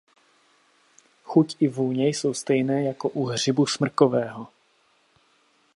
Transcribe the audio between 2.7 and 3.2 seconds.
jako